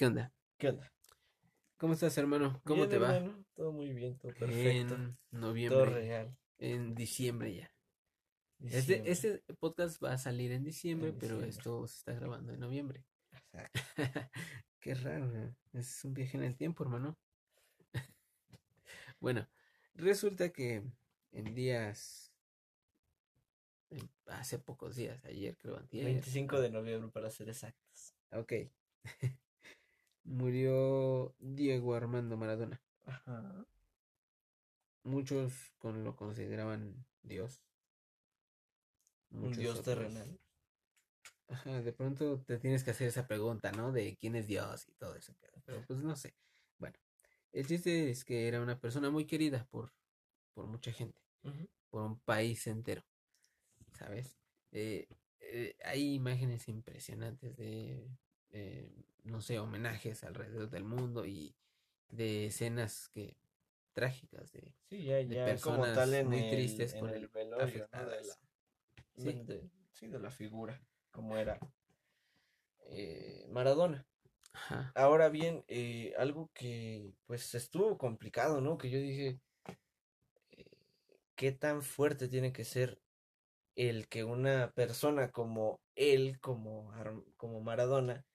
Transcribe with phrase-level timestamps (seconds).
[0.00, 0.32] ¿Qué onda?
[0.56, 0.90] ¿Qué onda?
[1.76, 2.62] ¿Cómo estás, hermano?
[2.64, 3.16] ¿Cómo Bien, te va?
[3.18, 4.94] hermano, Todo muy bien, todo perfecto.
[4.94, 6.38] En Todo noviembre, real.
[6.56, 7.70] en diciembre ya.
[8.60, 9.12] Este, Diciembre.
[9.12, 13.04] este podcast va a salir en diciembre, En pero esto se está grabando en noviembre.
[13.30, 13.78] Exacto.
[14.80, 17.18] Qué raro, es un viaje en el tiempo, hermano.
[19.20, 19.46] bueno,
[19.92, 20.82] resulta que
[21.32, 22.32] en días,
[23.90, 28.14] en- hace pocos días, ayer creo, antier, 25 de noviembre para ser exactos.
[28.32, 28.52] ok,
[30.24, 32.80] murió Diego Armando Maradona.
[33.04, 33.66] Ajá.
[35.02, 37.62] Muchos con lo consideraban Dios.
[39.30, 40.38] Un dios otros- terrenal.
[41.48, 43.90] Ajá, de pronto te tienes que hacer esa pregunta, ¿no?
[43.92, 45.34] De quién es Dios y todo eso.
[45.64, 46.36] Pero pues no sé.
[46.78, 46.96] Bueno,
[47.52, 49.92] el chiste es que era una persona muy querida por,
[50.54, 51.20] por mucha gente,
[51.88, 53.04] por un país entero,
[53.94, 54.38] ¿sabes?
[54.70, 55.08] Eh,
[55.40, 58.08] eh, hay imágenes impresionantes de,
[58.50, 58.99] eh,
[59.40, 61.54] no sé, homenajes alrededor del mundo y
[62.10, 63.38] de escenas que
[63.94, 67.08] trágicas de Sí, ya, de ya como personas tal en muy el, tristes en por
[67.08, 68.04] el el- velorio, ¿no?
[68.04, 68.34] De la,
[69.16, 69.42] Sí.
[69.46, 70.78] de- sí, de la figura,
[71.10, 71.58] como era
[72.90, 74.06] eh, Maradona.
[74.52, 74.92] Ajá.
[74.94, 78.76] Ahora bien, eh, algo que pues estuvo complicado, ¿no?
[78.76, 79.40] Que yo dije,
[80.50, 80.66] eh,
[81.34, 83.00] ¿qué tan fuerte tiene que ser
[83.74, 86.92] el que una persona como él, como,
[87.38, 88.26] como Maradona,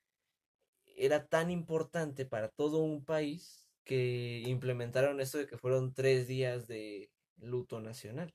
[0.98, 6.68] era tan importante para todo un país que implementaron esto de que fueron tres días
[6.68, 8.34] de luto nacional?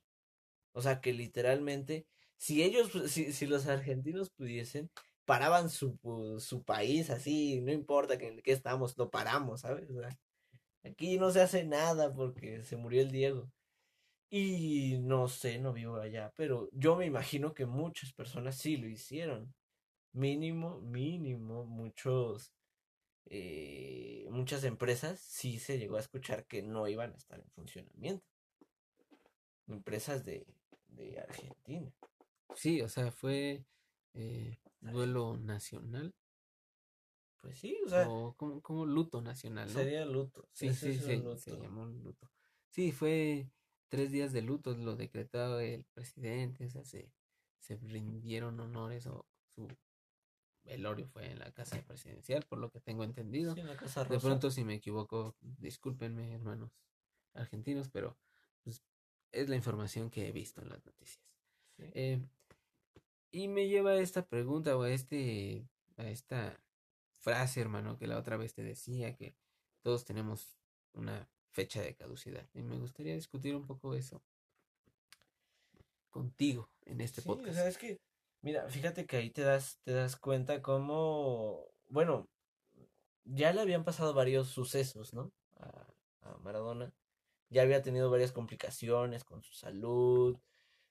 [0.73, 2.07] O sea, que literalmente,
[2.37, 4.89] si ellos, si, si los argentinos pudiesen,
[5.25, 9.89] paraban su, pu- su país así, no importa que, en qué estamos, lo paramos, ¿sabes?
[10.83, 13.49] Aquí no se hace nada porque se murió el Diego.
[14.29, 18.87] Y no sé, no vivo allá, pero yo me imagino que muchas personas sí lo
[18.87, 19.53] hicieron.
[20.13, 22.51] Mínimo, mínimo, muchos,
[23.25, 28.25] eh, muchas empresas sí se llegó a escuchar que no iban a estar en funcionamiento.
[29.67, 30.45] Empresas de,
[30.89, 31.91] de Argentina.
[32.55, 33.65] Sí, o sea, fue
[34.13, 36.13] eh, duelo nacional
[37.39, 39.73] Pues sí, o sea, o como, como luto nacional, ¿no?
[39.73, 40.47] sería luto.
[40.51, 41.37] Sí, sí, sí, luto.
[41.37, 42.29] se llamó luto.
[42.69, 43.49] Sí, fue
[43.89, 47.11] tres días de luto, lo decretado el presidente, o sea, se,
[47.59, 49.67] se rindieron honores o su
[50.63, 53.53] velorio fue en la casa presidencial, por lo que tengo entendido.
[53.53, 56.71] Sí, en la Casa De pronto, si me equivoco, discúlpenme, hermanos
[57.33, 58.17] argentinos, pero
[58.63, 58.83] pues,
[59.31, 61.23] es la información que he visto en las noticias.
[61.77, 61.83] Sí.
[61.93, 62.21] Eh,
[63.31, 65.65] y me lleva a esta pregunta o a este,
[65.97, 66.61] a esta
[67.19, 69.35] frase, hermano, que la otra vez te decía que
[69.81, 70.59] todos tenemos
[70.93, 72.47] una fecha de caducidad.
[72.53, 74.21] Y me gustaría discutir un poco eso
[76.09, 77.51] contigo en este Sí, podcast.
[77.51, 78.01] o sea, es que,
[78.41, 82.27] mira, fíjate que ahí te das, te das cuenta cómo, bueno,
[83.25, 85.31] ya le habían pasado varios sucesos, ¿no?
[85.57, 85.87] A,
[86.21, 86.93] a Maradona.
[87.49, 90.37] Ya había tenido varias complicaciones con su salud,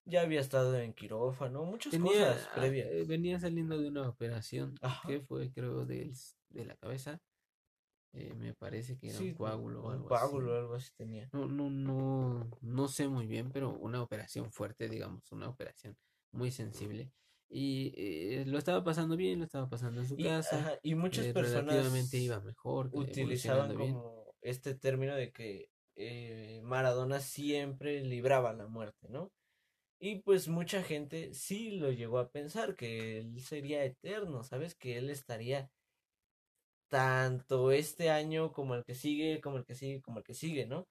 [0.05, 2.89] ya había estado en quirófano, muchas Tenía, cosas previas.
[2.91, 5.09] eh, venía saliendo de una operación Ajá.
[5.09, 7.19] que fue, creo, del s- de la cabeza.
[8.13, 10.61] Eh, me parece que era Sí, un coágulo o un algo coágulo o así.
[10.61, 11.31] algo así tenía.
[11.33, 15.97] No, no, no, no sé muy bien, pero una operación fuerte, digamos, una operación
[16.33, 17.13] muy sensible.
[17.53, 20.57] Y eh, lo estaba pasando bien, lo estaba pasando en su Y, casa.
[20.61, 23.95] ajá, y muchas eh, personas iba mejor, utilizaban bien.
[23.95, 29.33] como este término de que eh, Maradona siempre libraba la muerte, ¿no?
[29.99, 34.75] Y pues mucha gente sí lo llegó a pensar que él sería eterno, ¿sabes?
[34.77, 35.71] Que él estaría
[36.89, 40.67] tanto este año como el que sigue, como el que sigue, como el que sigue,
[40.67, 40.89] ¿no?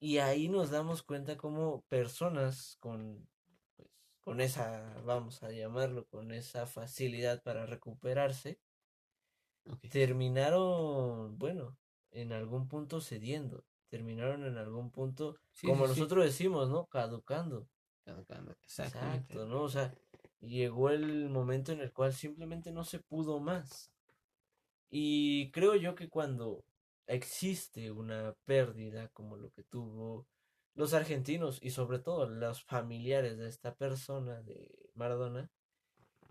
[0.00, 3.28] Y ahí nos damos cuenta como personas con,
[4.22, 8.58] con esa, vamos a llamarlo, con esa facilidad para recuperarse,
[9.90, 11.76] terminaron, bueno,
[12.10, 16.00] en algún punto cediendo, terminaron en algún punto, Sí, como sí, sí.
[16.00, 16.86] nosotros decimos, ¿no?
[16.86, 17.68] Caducando.
[18.04, 19.34] Caducando, Exactamente.
[19.34, 19.62] Exacto, ¿no?
[19.62, 19.94] O sea,
[20.40, 23.92] llegó el momento en el cual simplemente no se pudo más.
[24.90, 26.64] Y creo yo que cuando
[27.06, 30.26] existe una pérdida como lo que tuvo
[30.74, 35.50] los argentinos y sobre todo los familiares de esta persona, de Maradona,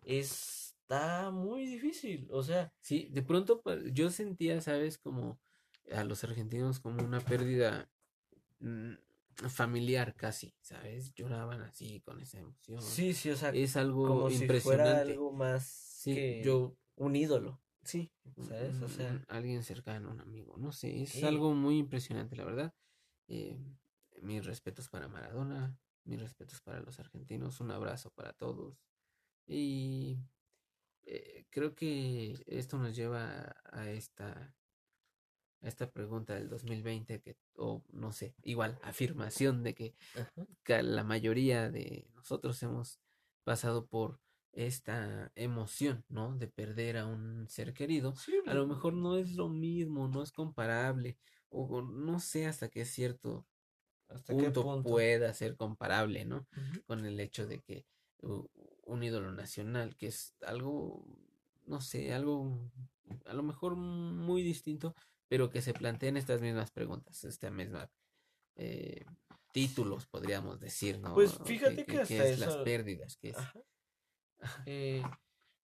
[0.04, 2.74] es está muy difícil, o sea.
[2.82, 4.98] Sí, de pronto yo sentía, ¿sabes?
[4.98, 5.40] Como
[5.92, 7.90] a los argentinos como una pérdida
[8.60, 8.94] mm,
[9.50, 11.14] familiar casi, ¿sabes?
[11.14, 12.82] Lloraban así con esa emoción.
[12.82, 14.60] Sí, sí, o sea, es algo como impresionante.
[14.60, 17.62] Si fuera algo más sí, que yo un ídolo.
[17.84, 18.12] Sí,
[18.48, 18.80] ¿sabes?
[18.82, 22.76] O sea, alguien cercano, un amigo, no sé, es algo muy impresionante, la verdad.
[23.28, 23.58] Eh,
[24.22, 28.78] mis respetos para Maradona, mis respetos para los argentinos, un abrazo para todos.
[29.46, 30.20] Y
[31.04, 34.56] eh, creo que esto nos lleva a esta
[35.62, 39.96] esta pregunta del 2020 que o no sé igual afirmación de que,
[40.66, 43.00] la mayoría de nosotros hemos
[43.44, 44.20] pasado por
[44.54, 48.14] esta emoción no de perder a un ser querido.
[48.48, 51.18] A lo mejor no es lo mismo no es comparable
[51.50, 53.46] o no sé hasta qué cierto
[54.14, 56.48] ¿Hasta punto, punto, pueda ser comparable no
[56.86, 57.86] con el hecho de que
[58.84, 61.06] un ídolo nacional que es algo
[61.66, 62.72] no sé algo
[63.26, 64.94] a lo mejor muy distinto
[65.32, 67.90] pero que se planteen estas mismas preguntas, esta misma
[68.58, 69.06] eh,
[69.54, 71.14] títulos, podríamos decir, ¿no?
[71.14, 73.38] Pues fíjate que, hasta es las pérdidas, que es.
[74.66, 75.02] Eh,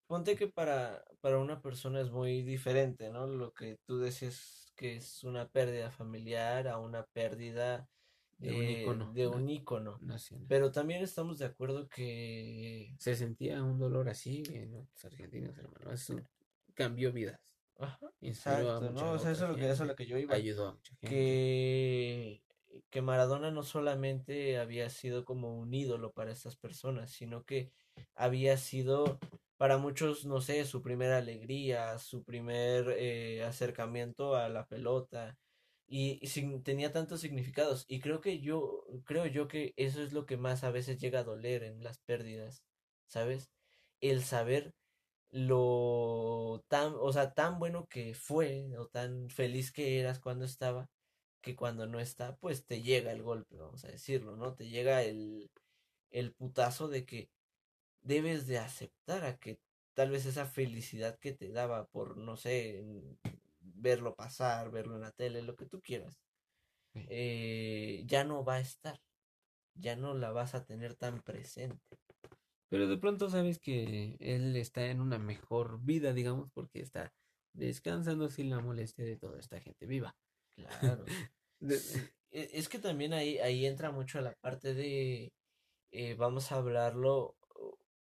[0.06, 3.28] ponte que para, para una persona es muy diferente, ¿no?
[3.28, 7.90] Lo que tú decías que es una pérdida familiar a una pérdida
[8.38, 10.00] de un de un ícono.
[10.48, 15.92] Pero también estamos de acuerdo que se sentía un dolor así en los argentinos, hermano.
[15.92, 16.16] Eso
[16.74, 17.40] cambió vidas.
[17.80, 19.12] Ajá, exacto, ¿no?
[19.12, 20.36] O sea, eso, es lo que, eso es lo que yo iba.
[20.36, 21.08] Ayudó a mucha gente.
[21.08, 22.44] Que,
[22.90, 27.72] que Maradona no solamente había sido como un ídolo para estas personas, sino que
[28.16, 29.20] había sido
[29.58, 35.38] para muchos, no sé, su primera alegría, su primer eh, acercamiento a la pelota
[35.88, 40.26] y, sin, tenía tantos significados y creo que yo creo yo que eso es lo
[40.26, 42.64] que más a veces llega a doler en las pérdidas,
[43.08, 43.52] ¿sabes?
[44.02, 44.76] El saber
[45.32, 50.90] lo tan, o sea, tan bueno que fue o tan feliz que eras cuando estaba,
[51.42, 54.56] que cuando no está, pues te llega el golpe, vamos a decirlo, ¿no?
[54.56, 55.52] Te llega el,
[56.12, 57.30] el putazo de que
[58.02, 59.60] debes de aceptar a que
[59.94, 62.86] tal vez esa felicidad que te daba por, no sé,
[63.78, 66.20] verlo pasar, verlo en la tele, lo que tú quieras,
[66.94, 69.00] eh, ya no va a estar,
[69.76, 72.00] ya no la vas a tener tan presente.
[72.70, 77.14] Pero de pronto sabes que él está en una mejor vida, digamos, porque está
[77.54, 80.16] descansando sin la molestia de toda esta gente viva.
[80.56, 81.06] Claro.
[82.30, 85.32] E, es que también ahí, ahí entra mucho la parte de,
[85.92, 87.38] eh, vamos a hablarlo,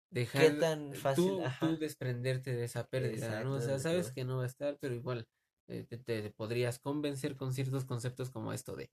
[0.09, 3.53] dejar ¿Qué tan fácil, tú, desprenderte de esa pérdida, ¿no?
[3.53, 5.27] O sea, sabes que no va a estar, pero igual
[5.69, 8.91] eh, te, podrías convencer con ciertos conceptos como esto de,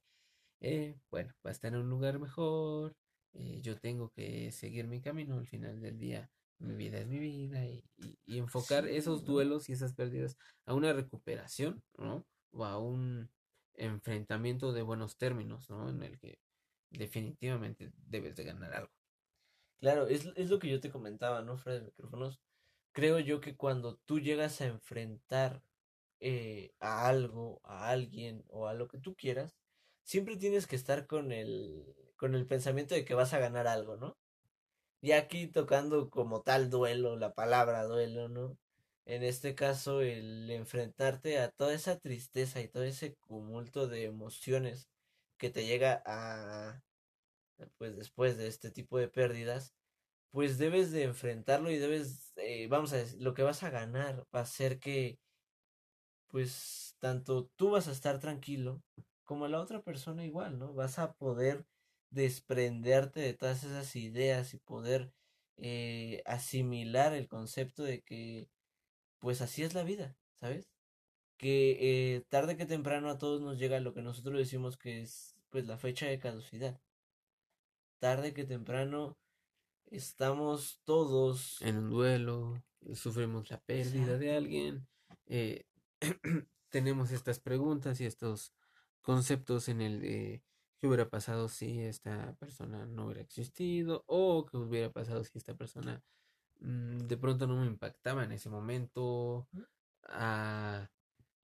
[0.61, 2.95] eh, bueno, va a estar en un lugar mejor,
[3.33, 6.29] eh, yo tengo que seguir mi camino al final del día.
[6.59, 7.83] Mi vida es mi vida y,
[8.25, 12.25] enfocar esos duelos y esas pérdidas a una recuperación, ¿no?
[12.51, 13.29] O a un
[13.75, 15.89] enfrentamiento de buenos términos, ¿no?
[15.89, 16.39] En el que
[16.89, 18.91] definitivamente debes de ganar algo.
[19.79, 21.83] Claro, es, es lo que yo te comentaba, ¿no, Fred?
[21.83, 22.39] Micrófonos.
[22.91, 25.61] Creo yo que cuando tú llegas a enfrentar
[26.19, 29.55] eh, a algo, a alguien o a lo que tú quieras,
[30.03, 31.85] siempre tienes que estar con el
[32.17, 34.17] con el pensamiento de que vas a ganar algo, ¿no?
[35.01, 38.57] Y aquí tocando como tal duelo, la palabra duelo, ¿no?
[39.05, 44.89] En este caso, el enfrentarte a toda esa tristeza y todo ese cumulto de emociones
[45.37, 46.81] que te llega a,
[47.77, 49.73] pues después de este tipo de pérdidas,
[50.31, 54.25] pues debes de enfrentarlo y debes, eh, vamos a decir, lo que vas a ganar
[54.35, 55.19] va a ser que,
[56.27, 58.81] pues, tanto tú vas a estar tranquilo
[59.23, 60.73] como la otra persona igual, ¿no?
[60.73, 61.65] Vas a poder
[62.09, 65.11] desprenderte de todas esas ideas y poder
[65.57, 68.49] eh, asimilar el concepto de que
[69.19, 70.69] pues así es la vida, ¿sabes?
[71.37, 75.35] Que eh, tarde que temprano a todos nos llega lo que nosotros decimos que es
[75.49, 76.79] pues la fecha de caducidad.
[77.99, 79.17] Tarde que temprano
[79.89, 84.87] estamos todos en un duelo, sufrimos la pérdida de alguien,
[85.25, 85.65] eh,
[86.69, 88.53] tenemos estas preguntas y estos
[89.01, 90.43] conceptos en el de
[90.77, 95.55] qué hubiera pasado si esta persona no hubiera existido o qué hubiera pasado si esta
[95.55, 96.03] persona
[96.59, 99.47] mm, de pronto no me impactaba en ese momento
[100.03, 100.89] a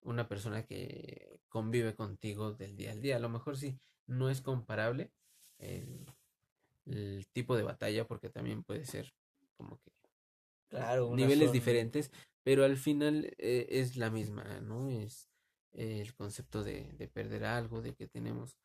[0.02, 3.16] una persona que convive contigo del día al día.
[3.16, 5.12] A lo mejor sí, no es comparable
[5.58, 6.06] el,
[7.32, 9.14] tipo de batalla porque también puede ser
[9.56, 9.90] como que
[10.68, 12.10] claro, niveles diferentes,
[12.44, 14.90] pero al final eh, es la misma, ¿no?
[14.90, 15.28] Es
[15.72, 18.56] el concepto de, de perder algo, de que tenemos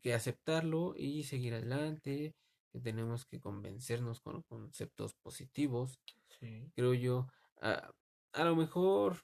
[0.00, 2.34] que aceptarlo y seguir adelante,
[2.72, 6.00] que tenemos que convencernos con conceptos positivos.
[6.38, 6.70] Sí.
[6.74, 7.26] Creo yo,
[7.60, 7.92] a,
[8.32, 9.18] a lo mejor,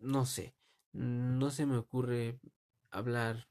[0.00, 0.54] no sé,
[0.92, 2.38] no se me ocurre
[2.90, 3.48] hablar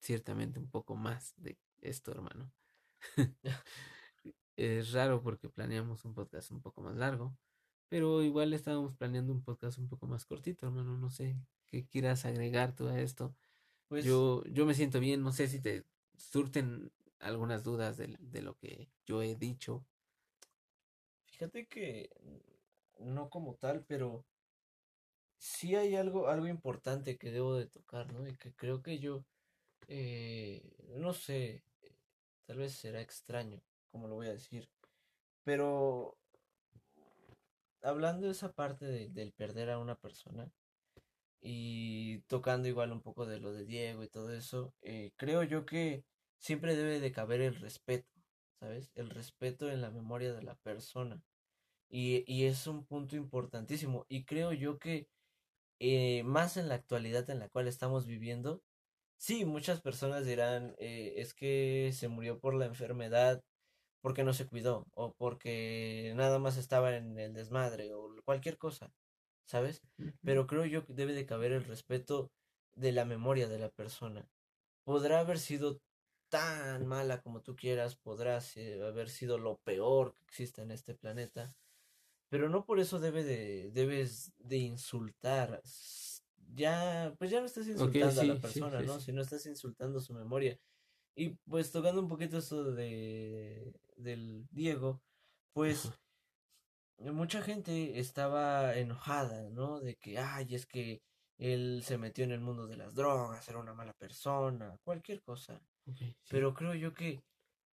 [0.00, 2.52] ciertamente un poco más de esto, hermano.
[4.60, 7.36] es raro porque planeamos un podcast un poco más largo,
[7.88, 10.96] pero igual estábamos planeando un podcast un poco más cortito, hermano.
[10.96, 11.36] No sé
[11.70, 13.34] qué quieras agregar tú a esto.
[13.88, 15.86] Pues Yo, yo me siento bien, no sé si te
[16.16, 19.86] surten algunas dudas de, de lo que yo he dicho.
[21.24, 22.10] fíjate que
[22.98, 24.26] no como tal, pero
[25.38, 28.26] sí hay algo, algo importante que debo de tocar, ¿no?
[28.28, 29.24] Y que creo que yo,
[29.88, 30.62] eh,
[30.98, 31.96] no sé, eh,
[32.46, 34.68] tal vez será extraño, como lo voy a decir,
[35.44, 36.16] pero
[37.82, 40.50] hablando de esa parte de- del perder a una persona
[41.40, 45.66] y tocando igual un poco de lo de Diego y todo eso, eh, creo yo
[45.66, 46.04] que
[46.38, 48.08] siempre debe de caber el respeto,
[48.60, 48.90] ¿sabes?
[48.94, 51.22] El respeto en la memoria de la persona.
[51.90, 54.06] Y, y es un punto importantísimo.
[54.08, 55.08] Y creo yo que
[55.80, 58.62] eh, más en la actualidad en la cual estamos viviendo,
[59.18, 63.42] sí, muchas personas dirán, eh, es que se murió por la enfermedad
[64.00, 68.92] porque no se cuidó, o porque nada más estaba en el desmadre, o cualquier cosa,
[69.44, 69.82] ¿sabes?
[70.22, 72.30] Pero creo yo que debe de caber el respeto
[72.74, 74.28] de la memoria de la persona.
[74.84, 75.80] Podrá haber sido
[76.28, 78.40] tan mala como tú quieras, podrá
[78.86, 81.54] haber sido lo peor que existe en este planeta,
[82.30, 85.60] pero no por eso debe de, debes de insultar.
[86.54, 88.98] Ya, pues ya no estás insultando a la sí, persona, sí, ¿no?
[88.98, 89.06] sí.
[89.06, 90.58] Sino estás insultando su memoria.
[91.16, 95.02] Y pues tocando un poquito eso de del Diego,
[95.52, 95.90] pues
[96.98, 99.80] mucha gente estaba enojada, ¿no?
[99.80, 101.02] De que, ay, es que
[101.38, 105.60] él se metió en el mundo de las drogas, era una mala persona, cualquier cosa.
[105.94, 106.14] Sí.
[106.28, 107.22] Pero creo yo que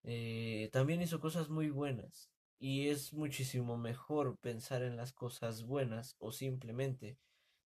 [0.03, 2.31] eh, también hizo cosas muy buenas.
[2.59, 7.17] Y es muchísimo mejor pensar en las cosas buenas o simplemente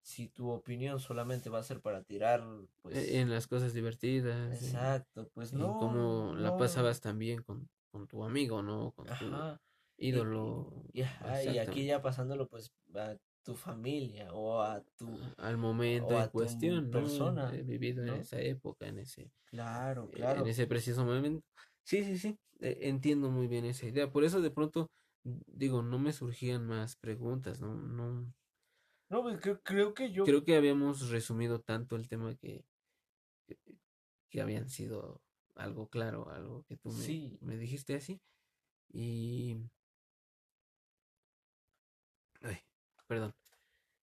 [0.02, 3.10] si tu opinión solamente va a ser para tirar, E- pues...
[3.10, 8.62] En las cosas divertidas, Exacto, pues no, cómo la pasabas también con, con tu amigo,
[8.62, 8.92] ¿no?
[8.94, 9.62] Con tu Ajá.
[9.98, 10.84] Ídolo.
[10.94, 15.08] y, y aquí ya pasándolo pues a tu familia o a tu...
[15.38, 17.00] Al momento en cuestión, ¿no?
[17.00, 20.42] persona, Eh, vivido en esa época, en ese, Claro, eh, claro.
[20.42, 21.42] en ese preciso momento.
[21.84, 24.12] Sí, sí, sí, eh, entiendo muy bien esa idea.
[24.12, 24.90] Por eso de pronto,
[25.24, 27.76] digo, no me surgían más preguntas, ¿no?
[27.76, 28.34] No,
[29.10, 30.24] No, pues creo, creo que yo...
[30.24, 32.64] creo que habíamos resumido tanto el tema que,
[33.48, 33.58] que,
[34.30, 35.22] que habían sido
[35.56, 37.38] algo claro, algo que tú me, Sí.
[37.42, 38.22] me dijiste así.
[38.94, 39.58] Y...
[42.42, 42.58] Ay,
[43.08, 43.34] perdón.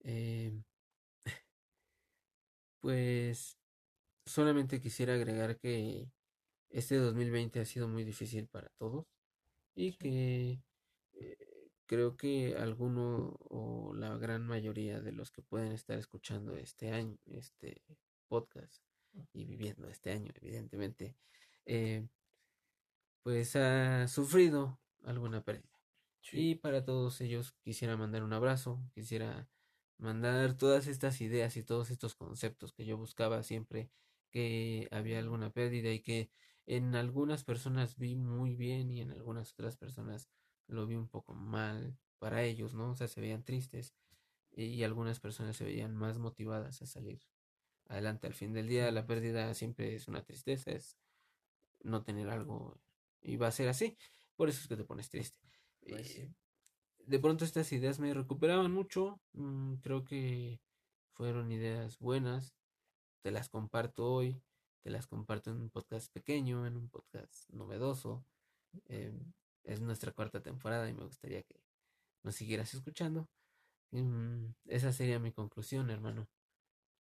[0.05, 0.53] Eh,
[2.81, 3.59] pues
[4.25, 6.11] solamente quisiera agregar que
[6.71, 9.07] este 2020 ha sido muy difícil para todos
[9.75, 10.61] y que
[11.15, 16.93] eh, creo que alguno o la gran mayoría de los que pueden estar escuchando este
[16.93, 17.83] año, este
[18.29, 18.86] podcast
[19.33, 21.15] y viviendo este año, evidentemente,
[21.65, 22.07] eh,
[23.23, 25.81] pues ha sufrido alguna pérdida.
[26.21, 26.51] Sí.
[26.51, 29.49] Y para todos ellos quisiera mandar un abrazo, quisiera
[29.99, 33.91] mandar todas estas ideas y todos estos conceptos que yo buscaba siempre
[34.31, 36.31] que había alguna pérdida y que
[36.67, 40.29] en algunas personas vi muy bien y en algunas otras personas
[40.67, 42.91] lo vi un poco mal para ellos, ¿no?
[42.91, 43.95] O sea, se veían tristes
[44.51, 47.21] y algunas personas se veían más motivadas a salir
[47.89, 48.27] adelante.
[48.27, 50.97] Al fin del día, la pérdida siempre es una tristeza, es
[51.83, 52.79] no tener algo
[53.21, 53.97] y va a ser así.
[54.37, 55.39] Por eso es que te pones triste.
[55.89, 56.21] Pues sí.
[56.21, 56.35] Eh,
[57.07, 59.21] de pronto estas ideas me recuperaban mucho.
[59.33, 60.61] mm, creo que
[61.13, 62.55] fueron ideas buenas.
[63.23, 64.43] Te las comparto hoy.
[64.83, 68.25] Te las comparto en un podcast pequeño, en un podcast novedoso.
[68.89, 69.13] Eh,
[69.65, 71.61] es nuestra cuarta temporada y me gustaría que
[72.23, 73.29] nos siguieras escuchando.
[73.91, 76.29] Mm, esa sería mi conclusión, hermano.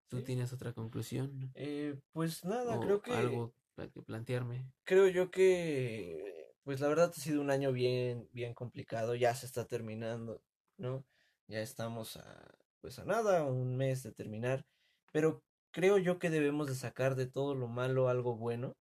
[0.08, 0.24] ¿Tú Sí.
[0.24, 1.52] tienes otra conclusión?
[1.54, 3.12] Eh, pues nada, ¿O creo que...
[3.12, 4.72] algo para que plantearme?
[4.84, 9.46] Creo yo que, pues la verdad ha sido un año bien, bien complicado, ya se
[9.46, 10.40] está terminando,
[10.78, 11.04] ¿no?
[11.48, 14.64] Ya estamos a, pues a nada, un mes de terminar,
[15.12, 18.76] pero creo yo que debemos de sacar de todo lo malo algo bueno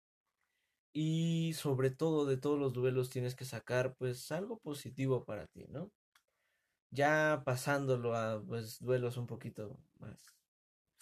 [0.92, 5.66] y sobre todo de todos los duelos tienes que sacar pues algo positivo para ti,
[5.68, 5.90] ¿no?
[6.90, 10.34] Ya pasándolo a pues duelos un poquito más.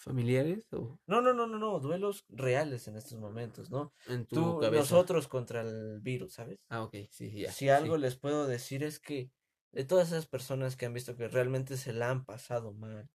[0.03, 3.93] ¿Familiares o No, no, no, no, no, duelos reales en estos momentos, ¿no?
[4.07, 4.81] en tu Tú, cabeza?
[4.81, 6.59] nosotros contra el virus, ¿sabes?
[6.69, 7.51] Ah, ok, sí, ya.
[7.51, 8.01] Si algo sí.
[8.01, 9.31] les puedo decir es que
[9.71, 13.09] de todas esas personas que han visto que realmente se la han pasado mal,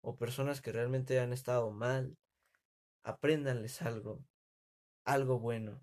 [0.00, 2.16] o personas que realmente han estado mal,
[3.02, 4.24] apréndanles algo,
[5.04, 5.80] algo bueno.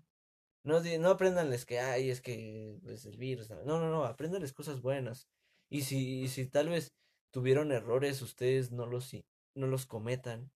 [0.64, 3.50] No, no aprendanles que, ay, es que pues, el virus.
[3.50, 5.28] No, no, no, aprendanles cosas buenas.
[5.68, 6.94] Y si, si tal vez
[7.30, 9.14] tuvieron errores, ustedes no los,
[9.56, 10.52] no los cometan,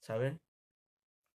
[0.00, 0.40] ¿saben?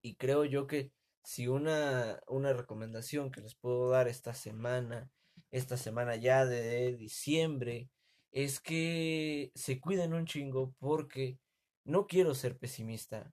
[0.03, 0.93] Y creo yo que
[1.25, 5.11] si una, una recomendación que les puedo dar esta semana,
[5.51, 7.89] esta semana ya de diciembre,
[8.33, 11.39] es que se cuiden un chingo porque
[11.85, 13.33] no quiero ser pesimista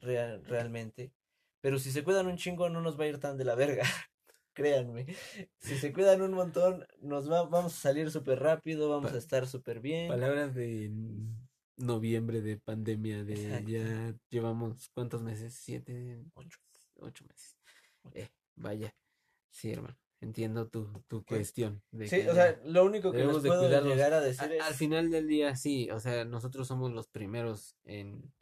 [0.00, 1.12] real, realmente,
[1.60, 3.82] pero si se cuidan un chingo no nos va a ir tan de la verga.
[4.54, 5.06] Créanme,
[5.60, 9.46] si se cuidan un montón, nos va, vamos a salir súper rápido, vamos a estar
[9.46, 10.08] súper bien.
[10.08, 10.90] Palabras de
[11.78, 15.54] noviembre de pandemia, de ya llevamos, ¿cuántos meses?
[15.54, 16.58] Siete, ocho,
[16.96, 17.56] ocho meses.
[18.12, 18.94] Eh, vaya,
[19.50, 19.96] sí, hermano.
[20.20, 21.80] Entiendo tu, tu cuestión.
[21.92, 24.62] De sí, o sea, lo único que nos puedo llegar a decir es...
[24.62, 28.32] Al final del día, sí, o sea, nosotros somos los primeros en,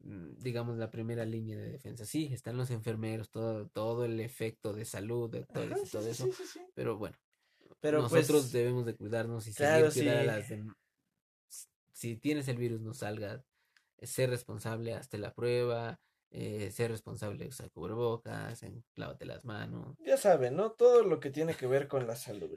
[0.00, 2.04] mm, digamos, la primera línea de defensa.
[2.04, 6.28] Sí, están los enfermeros, todo, todo el efecto de salud, de todo, eso,
[6.74, 7.16] pero bueno,
[7.80, 10.76] pero pues nosotros debemos de cuidarnos y seguir cuidar a las demás
[11.98, 13.44] si tienes el virus, no salgas,
[14.00, 15.98] ser responsable, hazte la prueba,
[16.30, 18.64] eh, ser responsable, usa cubrebocas,
[18.94, 19.96] lávate las manos.
[19.98, 20.70] Ya saben, ¿no?
[20.70, 22.56] Todo lo que tiene que ver con la salud.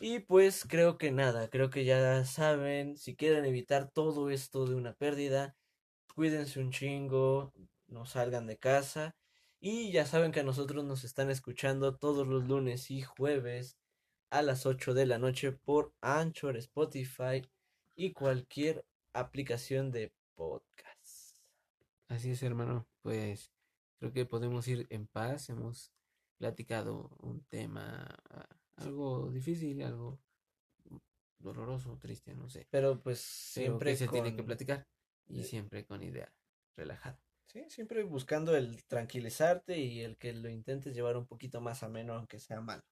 [0.00, 4.76] Y pues creo que nada, creo que ya saben, si quieren evitar todo esto de
[4.76, 5.56] una pérdida,
[6.14, 7.52] cuídense un chingo,
[7.88, 9.16] no salgan de casa.
[9.58, 13.76] Y ya saben que a nosotros nos están escuchando todos los lunes y jueves
[14.30, 17.42] a las 8 de la noche por Anchor, Spotify,
[17.94, 21.38] y cualquier aplicación de podcast.
[22.08, 22.86] Así es, hermano.
[23.02, 23.52] Pues
[23.98, 25.48] creo que podemos ir en paz.
[25.48, 25.92] Hemos
[26.38, 30.18] platicado un tema ah, algo difícil, algo
[31.38, 32.66] doloroso, triste, no sé.
[32.70, 34.86] Pero pues siempre se tiene que platicar
[35.28, 36.32] y siempre con idea
[36.76, 37.20] relajada.
[37.46, 42.14] Sí, siempre buscando el tranquilizarte y el que lo intentes llevar un poquito más ameno,
[42.14, 42.82] aunque sea malo.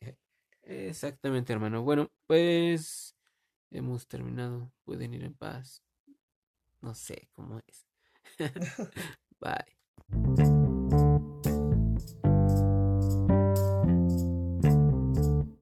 [0.62, 1.82] Exactamente, hermano.
[1.82, 3.16] Bueno, pues
[3.70, 5.82] hemos terminado, pueden ir en paz.
[6.80, 7.86] No sé cómo es.
[9.40, 10.53] Bye.